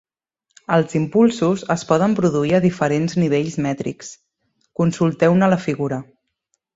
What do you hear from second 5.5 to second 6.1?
la figura.